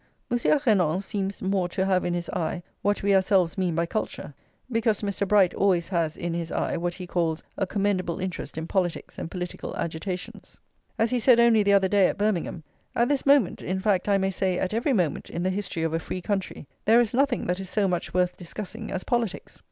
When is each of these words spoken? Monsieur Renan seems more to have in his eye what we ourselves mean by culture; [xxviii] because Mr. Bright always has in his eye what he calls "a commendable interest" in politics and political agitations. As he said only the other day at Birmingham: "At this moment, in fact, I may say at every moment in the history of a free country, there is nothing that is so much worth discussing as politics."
Monsieur 0.31 0.59
Renan 0.65 0.99
seems 0.99 1.43
more 1.43 1.69
to 1.69 1.85
have 1.85 2.03
in 2.03 2.15
his 2.15 2.27
eye 2.31 2.63
what 2.81 3.03
we 3.03 3.13
ourselves 3.13 3.55
mean 3.55 3.75
by 3.75 3.85
culture; 3.85 4.33
[xxviii] 4.33 4.65
because 4.71 5.01
Mr. 5.03 5.27
Bright 5.27 5.53
always 5.53 5.89
has 5.89 6.17
in 6.17 6.33
his 6.33 6.51
eye 6.51 6.75
what 6.75 6.95
he 6.95 7.05
calls 7.05 7.43
"a 7.55 7.67
commendable 7.67 8.19
interest" 8.19 8.57
in 8.57 8.65
politics 8.65 9.19
and 9.19 9.29
political 9.29 9.75
agitations. 9.77 10.57
As 10.97 11.11
he 11.11 11.19
said 11.19 11.39
only 11.39 11.61
the 11.61 11.73
other 11.73 11.87
day 11.87 12.07
at 12.07 12.17
Birmingham: 12.17 12.63
"At 12.95 13.09
this 13.09 13.27
moment, 13.27 13.61
in 13.61 13.79
fact, 13.79 14.09
I 14.09 14.17
may 14.17 14.31
say 14.31 14.57
at 14.57 14.73
every 14.73 14.93
moment 14.93 15.29
in 15.29 15.43
the 15.43 15.51
history 15.51 15.83
of 15.83 15.93
a 15.93 15.99
free 15.99 16.19
country, 16.23 16.67
there 16.85 16.99
is 16.99 17.13
nothing 17.13 17.45
that 17.45 17.59
is 17.59 17.69
so 17.69 17.87
much 17.87 18.11
worth 18.11 18.35
discussing 18.35 18.89
as 18.89 19.03
politics." 19.03 19.59